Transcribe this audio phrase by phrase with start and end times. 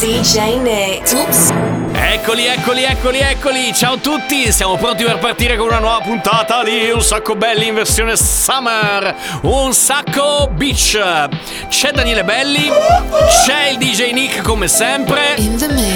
[0.00, 1.12] DJ Nick.
[1.12, 1.52] Oops.
[1.92, 3.74] Eccoli, eccoli, eccoli, eccoli.
[3.74, 7.66] Ciao a tutti, siamo pronti per partire con una nuova puntata di Un sacco belli
[7.66, 9.14] in versione summer.
[9.42, 10.98] Un sacco beach.
[11.68, 12.70] C'è Daniele Belli,
[13.44, 15.34] c'è il DJ Nick come sempre.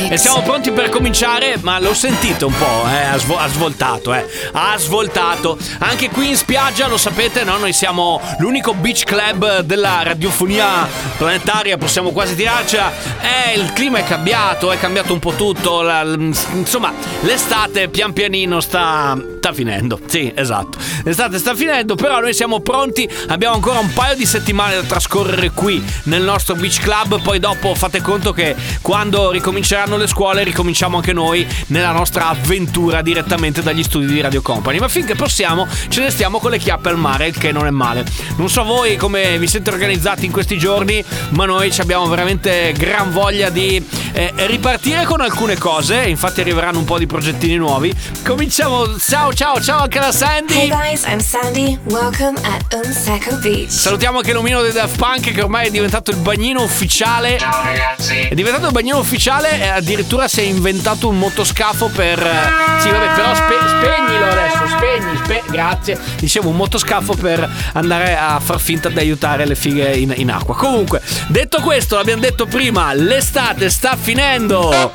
[0.09, 4.13] E siamo pronti per cominciare, ma l'ho sentito un po', eh, ha, svo- ha svoltato,
[4.13, 5.57] eh, ha svoltato.
[5.79, 7.57] Anche qui in spiaggia, lo sapete, no?
[7.59, 12.91] Noi siamo l'unico beach club della radiofonia planetaria, possiamo quasi tirarcela.
[13.21, 16.93] Eh, il clima è cambiato, è cambiato un po' tutto, la- insomma,
[17.23, 19.99] l'estate pian pianino sta, sta finendo.
[20.07, 24.77] Sì, esatto, l'estate sta finendo, però noi siamo pronti, abbiamo ancora un paio di settimane
[24.77, 30.07] da trascorrere qui nel nostro beach club, poi dopo fate conto che quando ricominceranno le
[30.07, 35.17] scuole ricominciamo anche noi nella nostra avventura direttamente dagli studi di Radio Company, ma finché
[35.17, 38.05] possiamo ce ne stiamo con le chiappe al mare, il che non è male.
[38.37, 43.11] Non so voi come vi siete organizzati in questi giorni, ma noi abbiamo veramente gran
[43.11, 47.93] voglia di eh, ripartire con alcune cose, infatti arriveranno un po' di progettini nuovi.
[48.25, 50.69] Cominciamo, ciao ciao ciao anche da Hey Sandy!
[50.69, 51.79] guys, I'm Sandy.
[51.85, 53.71] Welcome at Un Sacco Beach.
[53.71, 57.39] Salutiamo anche l'omino dei Daft Punk che ormai è diventato il bagnino ufficiale.
[57.39, 58.19] Ciao ragazzi.
[58.21, 62.19] È diventato il bagnino ufficiale e addirittura si è inventato un motoscafo per...
[62.21, 65.99] eh, Sì vabbè però spe- spegnilo adesso, spegni, spe- grazie.
[66.19, 70.55] Dicevo un motoscafo per andare a far finta di aiutare le fighe in, in acqua.
[70.55, 74.93] Comunque, detto questo, l'abbiamo detto prima, l'estate sta finendo.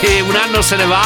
[0.00, 1.02] E un anno se ne va,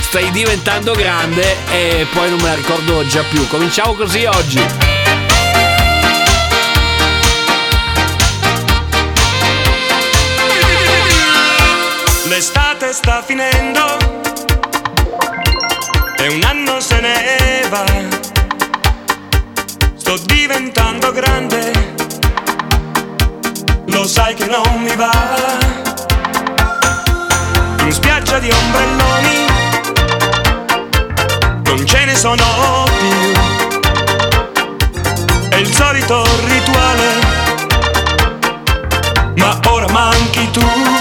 [0.00, 3.46] stai diventando grande e poi non me la ricordo già più.
[3.48, 4.62] Cominciamo così oggi.
[12.24, 13.96] L'estate sta finendo
[16.18, 17.84] e un anno se ne va.
[19.96, 21.94] Sto diventando grande,
[23.86, 25.81] lo sai che non mi va.
[27.92, 29.46] In spiaggia di ombrelloni
[31.64, 33.32] non ce ne sono più.
[35.50, 37.10] È il solito rituale,
[39.36, 40.91] ma ora manchi tu.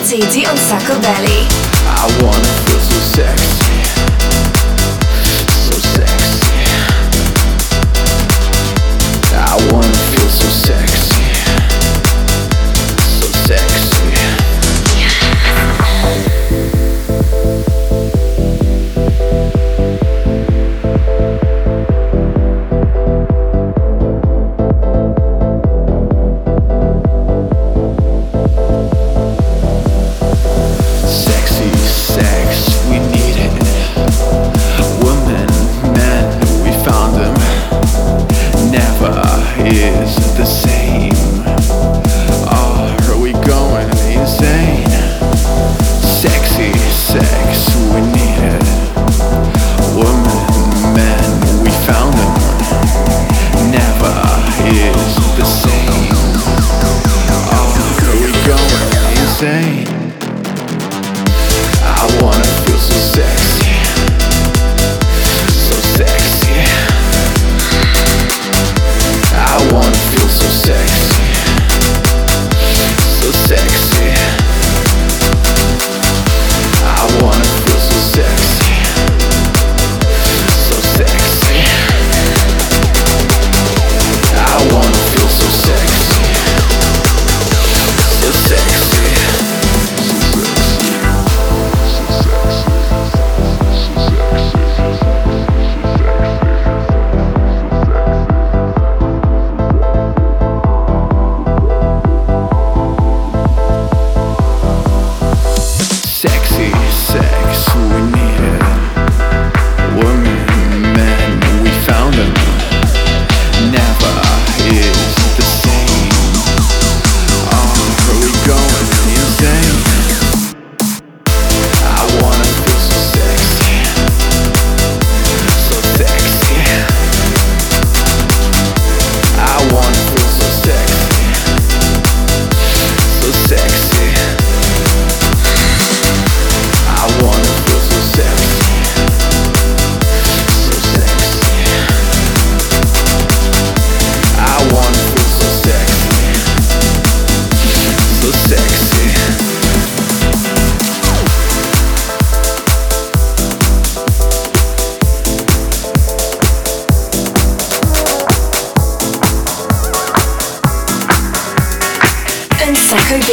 [0.00, 1.46] L'estate di Un Sacco Belly.
[1.84, 3.49] I wanna feel so sexy,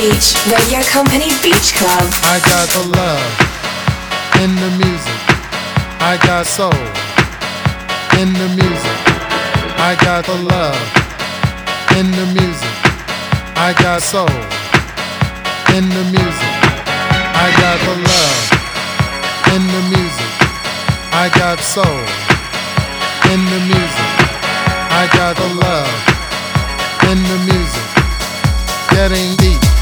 [0.07, 2.07] Beach, Radio Company Beach Club.
[2.24, 3.27] I got the love
[4.39, 5.19] in the music.
[6.00, 6.71] I got soul
[8.15, 9.00] in the music.
[9.75, 10.80] I got the love
[12.00, 12.77] in the music.
[13.59, 14.31] I got soul
[15.75, 16.56] in the music.
[17.44, 18.39] I got the love
[19.56, 20.31] in the music.
[21.12, 22.00] I got soul
[23.33, 24.12] in the music.
[24.88, 25.92] I got the love
[27.12, 27.88] in the music.
[28.95, 29.76] Getting deep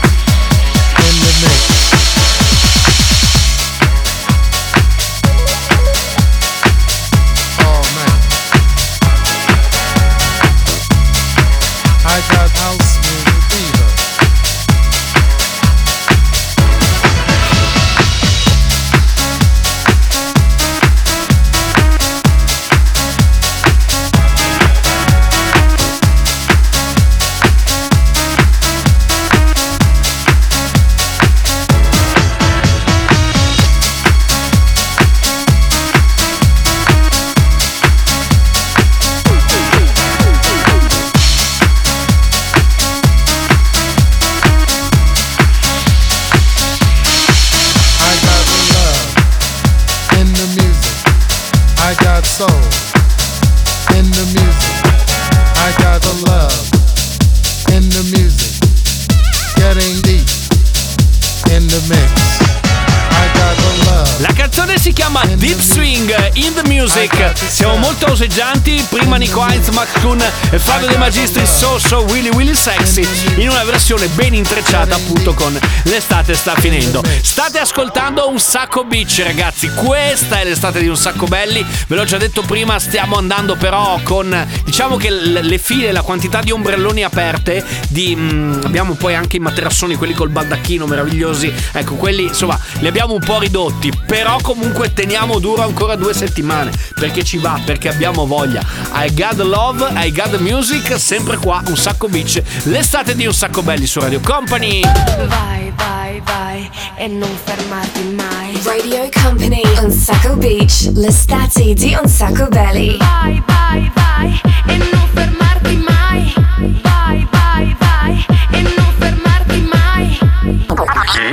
[67.78, 68.86] Molto oseggianti.
[68.90, 73.08] Prima Nico Heinz, Max Kuhn e Fabio De Magistri, So So Willy Willy Sexy.
[73.36, 77.04] In una versione ben intrecciata, appunto, con l'estate sta finendo.
[77.22, 79.70] State ascoltando un sacco beach, ragazzi.
[79.74, 81.66] Questa è l'estate di un sacco belli.
[81.88, 86.42] Ve l'ho già detto prima, stiamo andando però con diciamo che le file, la quantità
[86.42, 87.64] di ombrelloni aperte.
[87.90, 91.54] Di, mm, abbiamo poi anche i materassoni, quelli col baldacchino meravigliosi.
[91.74, 93.92] Ecco, quelli insomma li abbiamo un po' ridotti.
[94.06, 96.72] Però comunque teniamo duro ancora due settimane.
[96.94, 98.62] Perché ci va, perché abbiamo voglia.
[98.94, 100.98] I got love, I got music.
[101.00, 102.42] Sempre qua, un sacco beach.
[102.64, 104.82] L'estate di un sacco belli su Radio Company.
[104.82, 108.62] Vai, vai, vai e non fermarti mai.
[108.64, 112.98] Radio Company, Unsaco Beach, l'estate di Unsaco Belly.
[112.98, 116.34] Vai, vai, vai e non fermarti mai.
[116.82, 120.18] Vai, vai, vai e non fermarti mai.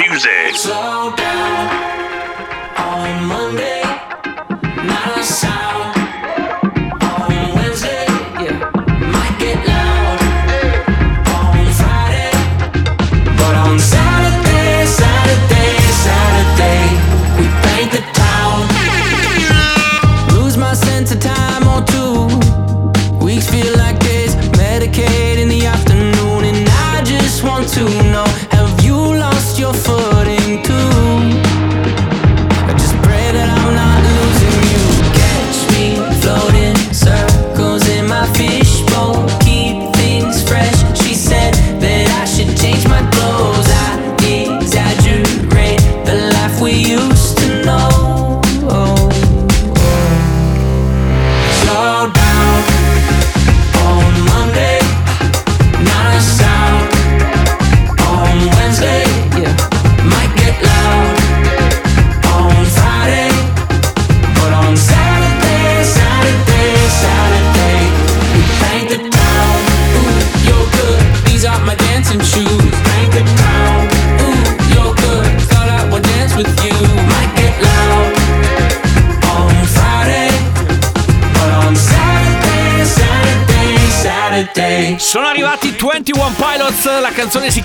[0.09, 0.57] Music.
[0.57, 1.69] Slow down
[2.77, 3.82] on Monday,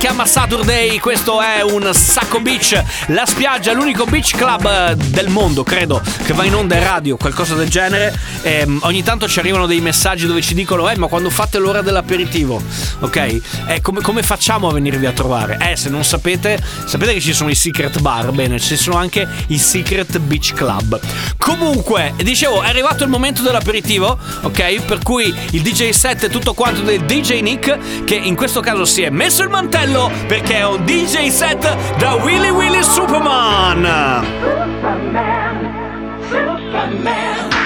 [0.08, 5.64] chiama Saturday, questo è un sacco beach, la spiaggia, l'unico beach club eh, del mondo,
[5.64, 8.18] credo, che va in onda in radio, qualcosa del genere.
[8.42, 11.82] E ogni tanto ci arrivano dei messaggi dove ci dicono, eh ma quando fate l'ora
[11.82, 12.62] dell'aperitivo,
[13.02, 13.42] ok?
[13.68, 15.58] E come, come facciamo a venirvi a trovare?
[15.60, 19.28] Eh, se non sapete, sapete che ci sono i secret bar, bene, ci sono anche
[19.48, 20.98] i secret beach club.
[21.38, 24.84] Comunque, dicevo, è arrivato il momento dell'aperitivo, ok?
[24.84, 28.86] Per cui il DJ set è tutto quanto del DJ Nick, che in questo caso
[28.86, 33.84] si è messo il mantello bello perché è un DJ set da Willy Willy Superman.
[34.42, 35.74] Superman,
[36.30, 37.57] Superman.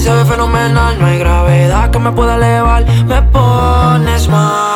[0.00, 0.98] se ve fenomenal.
[0.98, 2.84] No hay gravedad que me pueda elevar.
[3.06, 4.67] Me pones mal.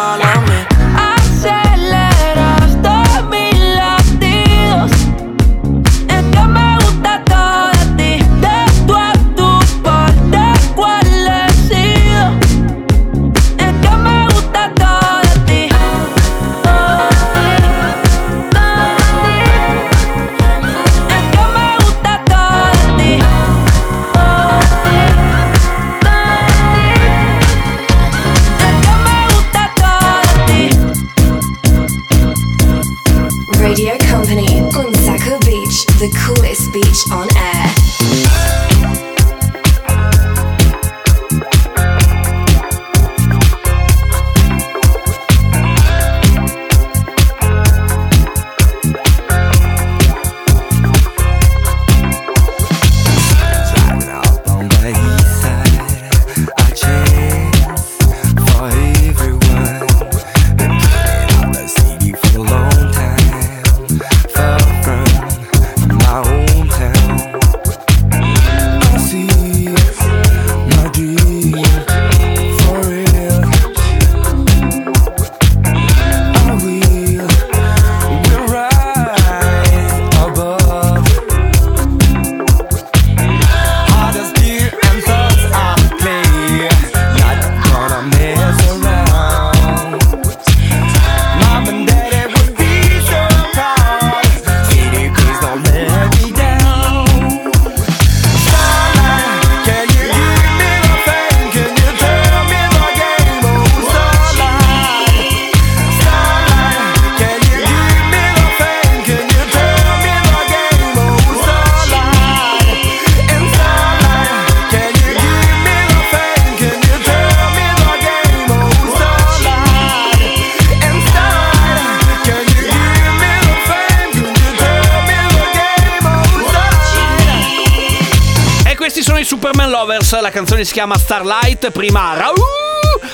[129.33, 132.62] Superman Lovers, la canzone si chiama Starlight, prima Raul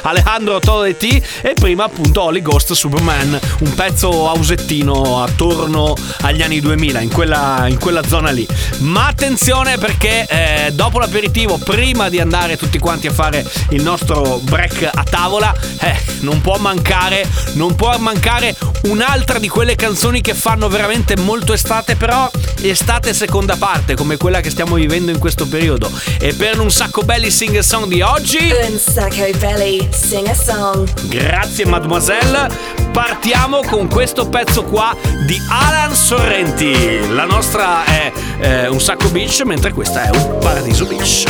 [0.08, 7.00] Alejandro Toretti e prima appunto Holy Ghost Superman, un pezzo ausettino attorno agli anni 2000
[7.00, 8.46] in quella, in quella zona lì.
[8.78, 14.40] Ma attenzione perché eh, dopo l'aperitivo, prima di andare tutti quanti a fare il nostro
[14.42, 20.34] break a tavola, eh, non può mancare, non può mancare un'altra di quelle canzoni che
[20.34, 22.30] fanno veramente molto estate, però
[22.62, 25.90] estate seconda parte, come quella che stiamo vivendo in questo periodo.
[26.18, 28.38] E per un sacco belli sing song di oggi.
[28.38, 30.88] Un sacco belly, sing a song.
[31.08, 32.48] Grazie mademoiselle.
[32.92, 34.94] Partiamo con questo pezzo qua
[35.26, 37.12] di Alan Sorrenti.
[37.12, 41.24] La nostra è eh, un sacco beach, mentre questa è un paradiso beach.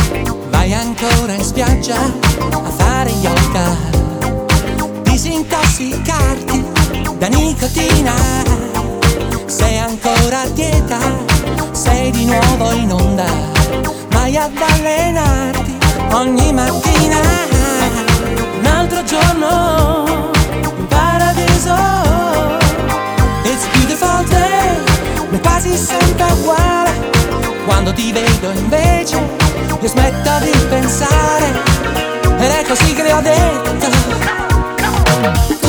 [0.50, 3.76] Vai ancora in spiaggia a fare yoga,
[5.02, 6.64] disintossicarti
[7.16, 8.14] da nicotina.
[9.46, 10.98] Sei ancora a dieta,
[11.72, 13.26] sei di nuovo in onda,
[14.10, 15.76] vai ad allenarti
[16.12, 17.57] ogni mattina.
[18.74, 20.30] Altro giorno
[20.76, 21.74] in paradiso.
[23.44, 24.82] It's beautiful day,
[25.30, 26.90] ma quasi sempre uguale.
[27.64, 29.16] Quando ti vedo invece,
[29.80, 31.46] io smetto di pensare.
[32.38, 35.67] Ed è così che le ho detto.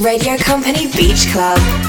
[0.00, 1.79] Radio Company Beach Club.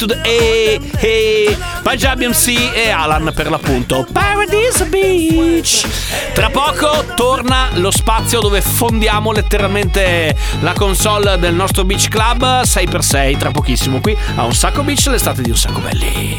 [0.00, 1.46] E the E E.
[1.46, 1.56] Hey.
[1.82, 4.06] Punjab MC e Alan per l'appunto.
[4.12, 5.86] Paradise Beach.
[6.34, 13.38] Tra poco torna lo spazio dove fondiamo letteralmente la console del nostro Beach Club 6x6.
[13.38, 16.36] Tra pochissimo qui a un sacco beach l'estate di un sacco belli.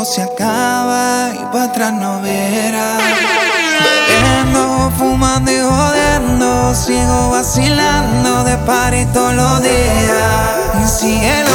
[0.00, 2.98] Tiempo se acaba y para atrás no verá.
[4.08, 6.74] Bebiendo, fumando y jodiendo.
[6.74, 10.98] Sigo vacilando de party todos los días.
[10.98, 11.49] Cielo.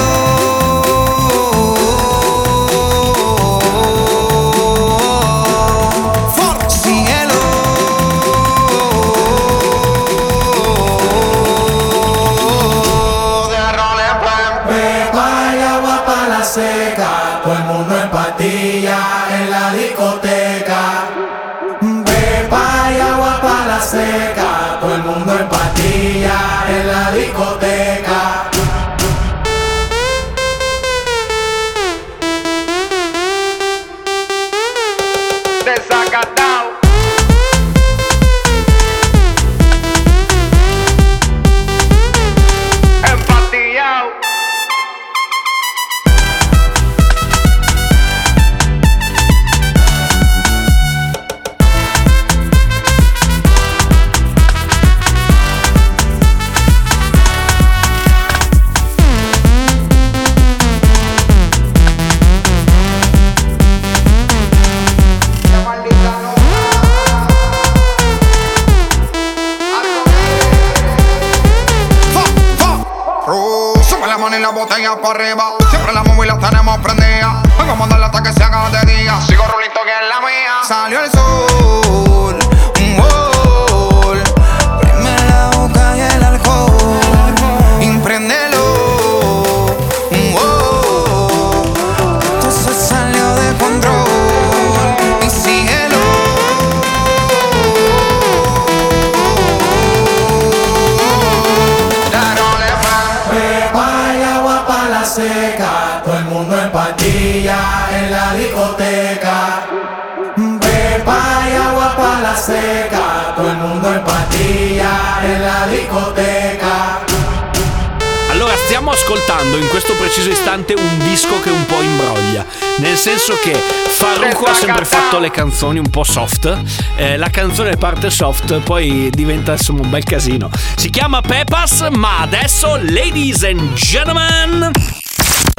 [120.06, 122.46] Preciso istante un disco che un po' imbroglia.
[122.78, 126.62] Nel senso che Farruko ha sempre fatto le canzoni un po' soft.
[126.96, 130.52] eh, la canzone parte soft, poi diventa insomma un bel casino.
[130.76, 134.70] Si chiama Pepas, ma adesso, ladies and gentlemen.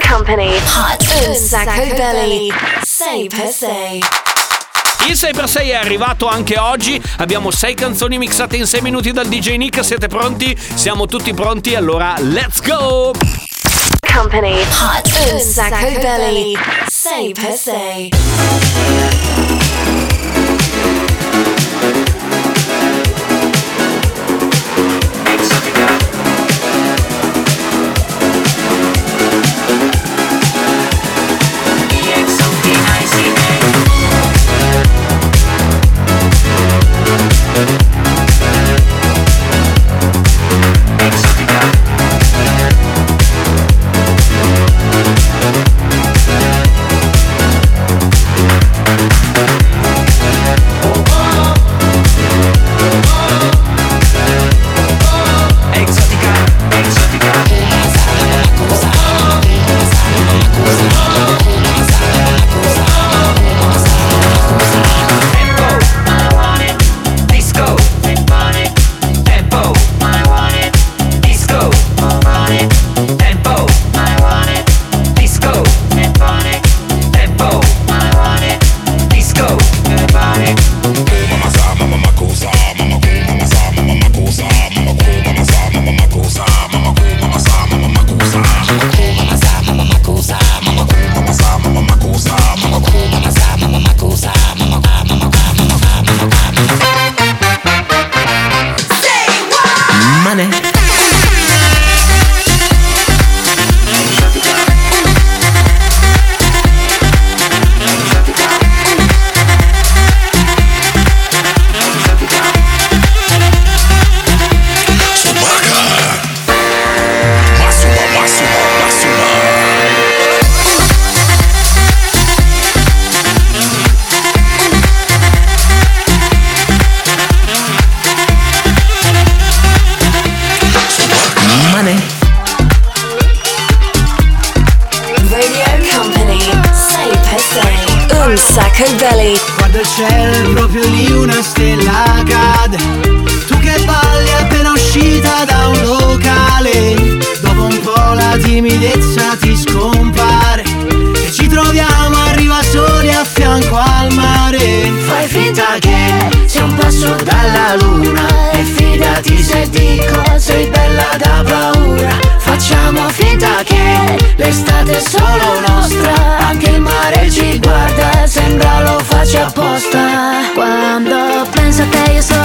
[0.09, 2.53] Company Hot Sacco Belly.
[2.83, 3.99] Say per se.
[5.09, 7.03] Il 6x6 è arrivato anche oggi.
[7.19, 9.85] Abbiamo 6 canzoni mixate in 6 minuti dal DJ Nick.
[9.85, 10.57] Siete pronti?
[10.57, 11.75] Siamo tutti pronti?
[11.75, 13.11] Allora, let's go!
[14.17, 14.57] Company.
[14.71, 16.57] Hot und Sacco Belly.
[16.89, 18.11] Say per se.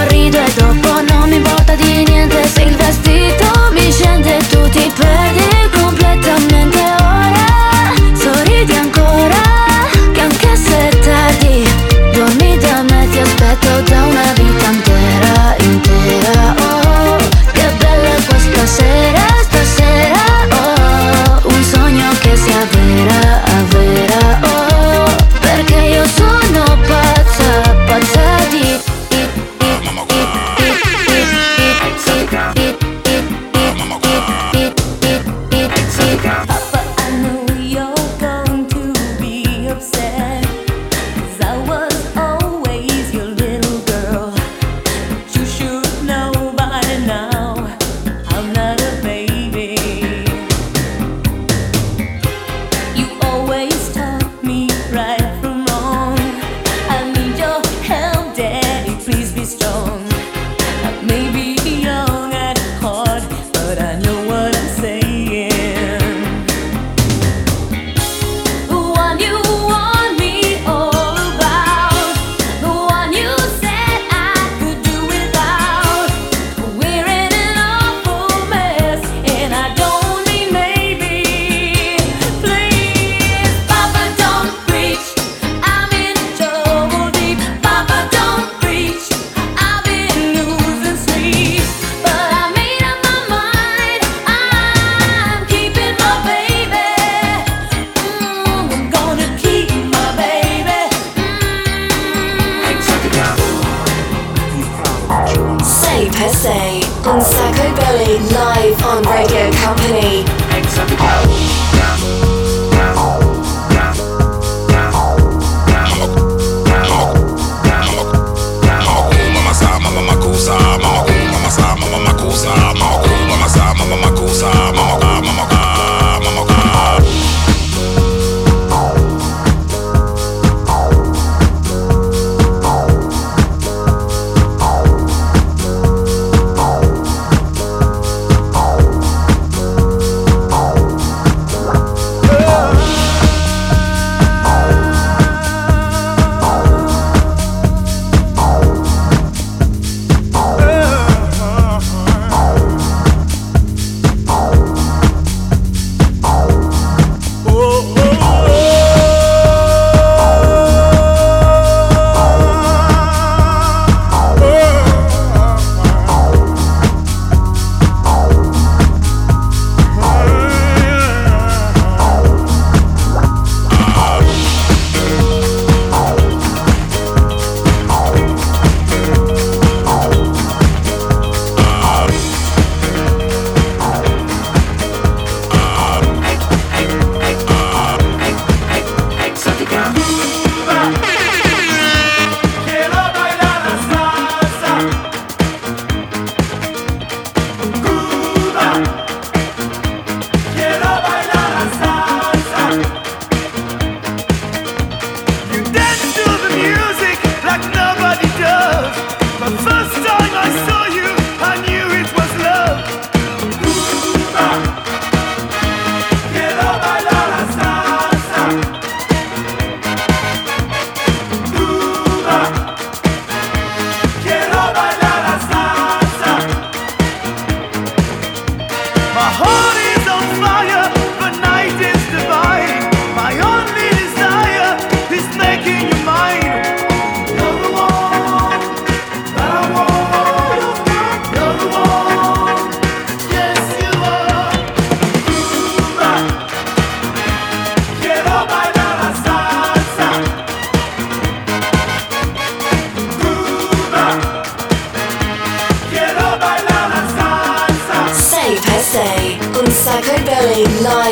[0.01, 2.10] sorrido e dopo non mi importa di niente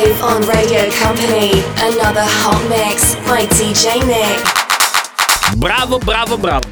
[0.02, 1.62] live on Radio Company.
[1.76, 5.56] Another hot mix by DJ Nick.
[5.56, 6.66] Bravo, bravo, bravo.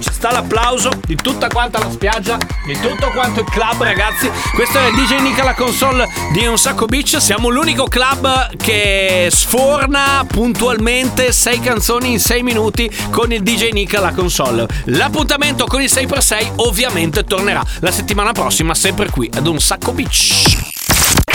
[0.00, 2.36] Ci sta l'applauso di tutta quanta la spiaggia,
[2.66, 4.30] di tutto quanto il club, ragazzi.
[4.54, 7.20] Questo è DJ Nick alla console di Un Sacco Beach.
[7.20, 13.94] Siamo l'unico club che sforna puntualmente 6 canzoni in 6 minuti con il DJ Nick
[13.94, 14.66] alla console.
[14.86, 20.77] L'appuntamento con il 6x6 ovviamente tornerà la settimana prossima, sempre qui ad Un Sacco Beach.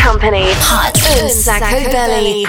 [0.02, 2.46] Company Hot un Sacco Belly.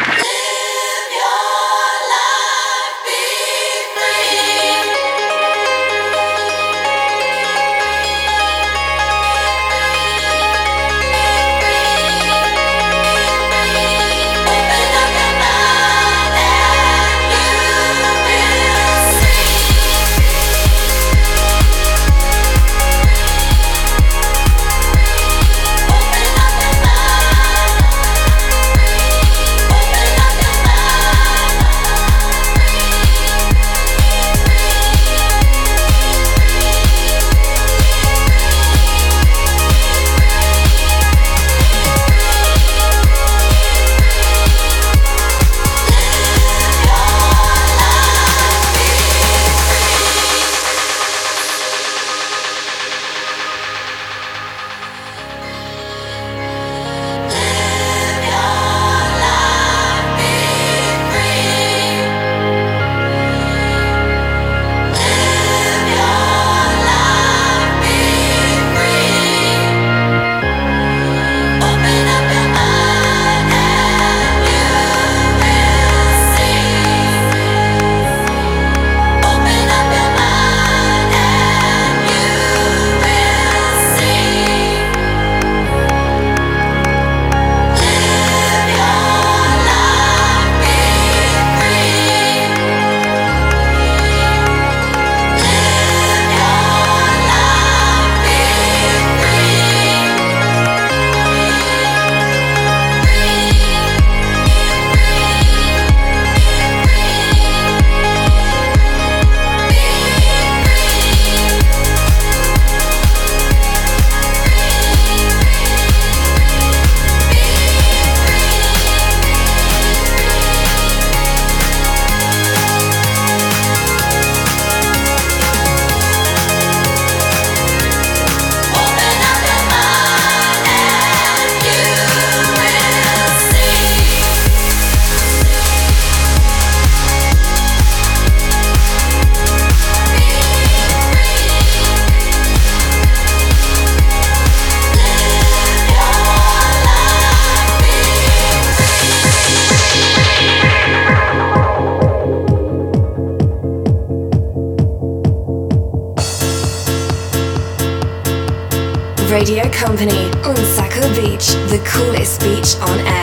[159.85, 163.14] Company on Saco Beach, the coolest beach on air.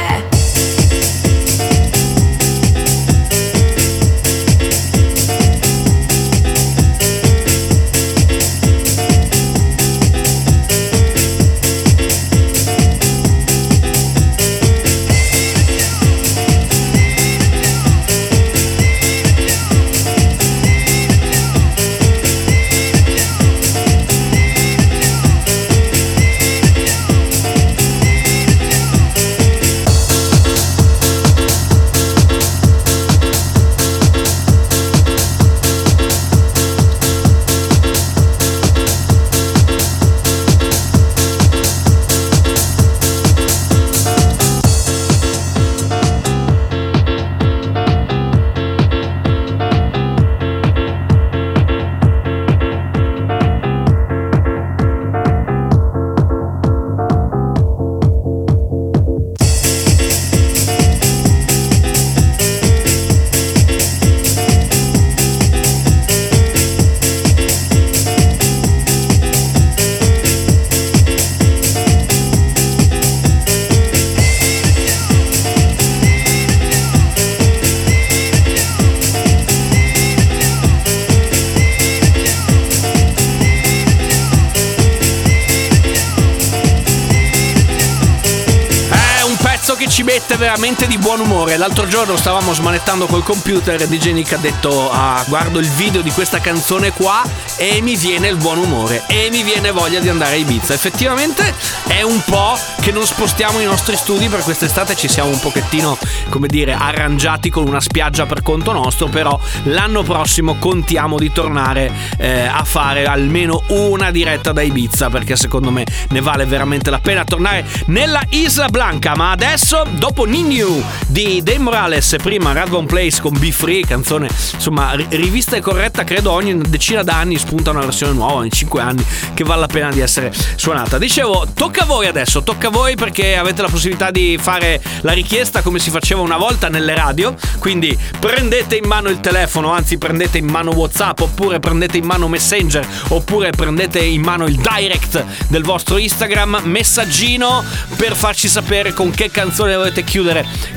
[90.41, 91.55] Veramente di buon umore.
[91.55, 96.01] L'altro giorno stavamo smanettando col computer e DJ Nick ha detto ah, guardo il video
[96.01, 97.21] di questa canzone qua
[97.57, 100.73] e mi viene il buon umore e mi viene voglia di andare a Ibiza.
[100.73, 101.53] Effettivamente
[101.85, 105.95] è un po' che non spostiamo i nostri studi per quest'estate, ci siamo un pochettino,
[106.29, 111.91] come dire, arrangiati con una spiaggia per conto nostro, però l'anno prossimo contiamo di tornare
[112.17, 116.99] eh, a fare almeno una diretta da Ibiza perché secondo me ne vale veramente la
[116.99, 119.15] pena tornare nella Isla Blanca.
[119.15, 124.93] Ma adesso, dopo Ninu di Dave Morales, prima Radvon Place con Be Free, canzone insomma
[124.93, 129.05] ri- rivista e corretta, credo ogni decina d'anni spunta una versione nuova, ogni 5 anni,
[129.33, 130.97] che vale la pena di essere suonata.
[130.97, 135.11] Dicevo, tocca a voi adesso, tocca a voi perché avete la possibilità di fare la
[135.11, 139.97] richiesta come si faceva una volta nelle radio, quindi prendete in mano il telefono, anzi
[139.97, 145.25] prendete in mano WhatsApp oppure prendete in mano Messenger oppure prendete in mano il direct
[145.49, 147.65] del vostro Instagram, messaggino
[147.97, 150.20] per farci sapere con che canzone volete chiudere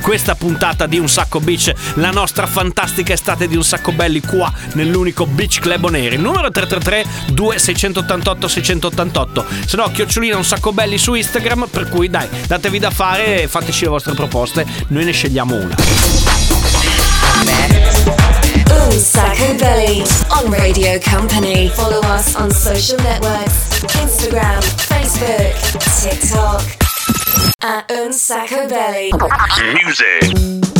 [0.01, 4.51] questa puntata di Un Sacco Beach, la nostra fantastica estate di Un Sacco Belli qua
[4.73, 6.13] nell'unico Beach Club on Air.
[6.13, 9.45] Il numero 333 2688 688.
[9.65, 13.47] Se no, chiocciolina Un Sacco Belli su Instagram, per cui dai, datevi da fare e
[13.47, 15.75] fateci le vostre proposte, noi ne scegliamo una.
[18.67, 21.69] Un Sacco Belly on Radio Company.
[21.69, 23.65] Follow us on social networks
[24.01, 26.84] Instagram, Facebook, TikTok.
[27.61, 29.11] At Un Sacco Belly.
[29.73, 30.74] Music.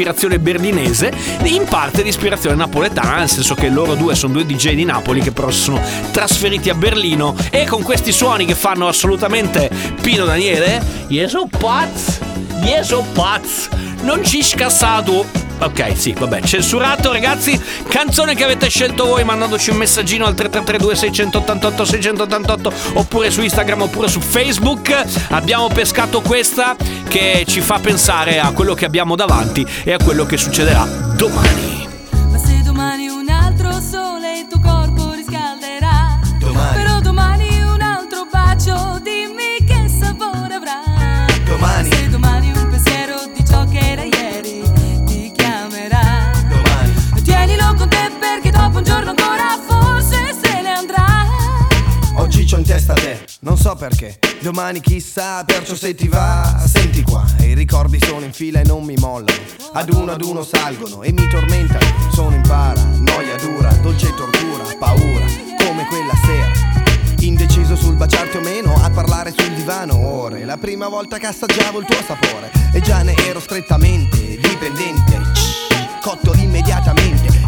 [0.00, 4.72] Ispirazione berlinese, in parte di ispirazione napoletana, nel senso che loro due sono due DJ
[4.72, 5.80] di Napoli che però si sono
[6.10, 9.70] trasferiti a Berlino e con questi suoni che fanno assolutamente
[10.00, 10.82] Pino Daniele,
[11.58, 12.18] pazzo,
[12.64, 13.68] io sono pazzo,
[14.02, 15.48] non ci scassato.
[15.62, 17.60] Ok, sì, vabbè, censurato ragazzi.
[17.86, 23.82] Canzone che avete scelto voi mandandoci un messaggino al 3332 688 688 oppure su Instagram
[23.82, 25.04] oppure su Facebook.
[25.28, 26.74] Abbiamo pescato questa
[27.10, 31.79] che ci fa pensare a quello che abbiamo davanti e a quello che succederà domani.
[54.50, 57.24] Domani chissà, perciò se ti va, senti qua.
[57.38, 59.38] I ricordi sono in fila e non mi mollano.
[59.74, 62.10] Ad uno ad uno salgono e mi tormentano.
[62.12, 65.24] Sono in para, noia dura, dolce tortura, paura,
[65.56, 66.50] come quella sera.
[67.20, 70.44] Indeciso sul baciarti o meno, a parlare sul divano ore.
[70.44, 72.50] La prima volta che assaggiavo il tuo sapore.
[72.72, 75.22] E già ne ero strettamente dipendente.
[76.02, 77.19] Cotto immediatamente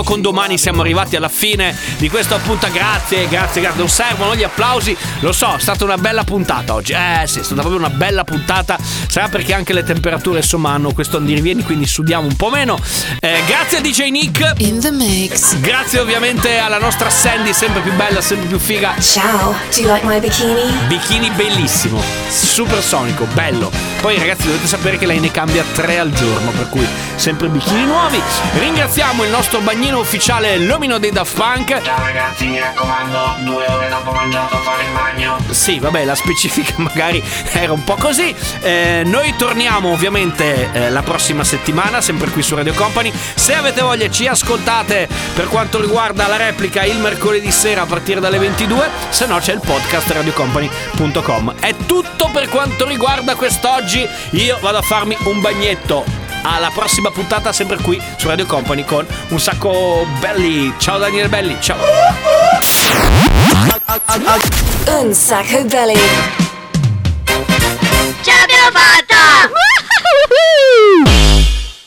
[0.00, 2.68] 21 con domani siamo arrivati alla fine di questo appunto.
[2.70, 3.78] Grazie, grazie, grazie.
[3.78, 4.96] Non servono gli applausi.
[5.20, 6.92] Lo so, è stata una bella puntata oggi.
[6.92, 8.78] Eh sì, è stata proprio una bella puntata.
[9.08, 12.78] Sarà perché anche le temperature insomma hanno questo andirivieni, quindi sudiamo un po' meno.
[13.20, 14.52] Eh, grazie a DJ Nick.
[14.58, 15.58] In the mix.
[15.58, 18.94] Grazie ovviamente alla nostra Sandy, sempre più bella, sempre più figa.
[19.00, 20.72] Ciao, do you like my bikini?
[20.86, 23.70] Bikini bellissimo, supersonico, bello.
[24.00, 26.86] Poi ragazzi dovete sapere che lei ne cambia tre al giorno, per cui
[27.16, 28.20] sempre bikini nuovi.
[28.58, 31.82] Ringraziamo il nostro bagnino ufficiale L'Omino dei Daft Punk.
[31.82, 35.38] Ciao ragazzi, mi raccomando, due ore dopo mangiato fare il bagno.
[35.50, 37.22] Sì, vabbè, la specifica magari
[37.52, 38.34] era un po' così.
[38.60, 43.12] Eh, noi torniamo ovviamente eh, la prossima settimana, sempre qui su Radio Company.
[43.34, 48.20] Se avete voglia ci ascoltate per quanto riguarda la replica il mercoledì sera a partire
[48.20, 51.54] dalle 22, se no c'è il podcast radiocompany.com.
[51.58, 54.06] È tutto per quanto riguarda quest'oggi.
[54.30, 59.06] Io vado a farmi un bagnetto alla prossima puntata sempre qui su Radio Company con
[59.28, 60.72] un sacco belli.
[60.78, 61.78] Ciao Daniele Belli, ciao.
[64.86, 65.98] Un sacco belli.
[68.22, 69.50] Ce l'abbiamo fatta!